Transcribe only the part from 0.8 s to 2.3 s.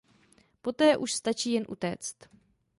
už stačí jen utéct.